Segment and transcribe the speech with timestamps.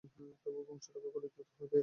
[0.43, 1.79] তবু বংশরক্ষা করিতে তো হইবে।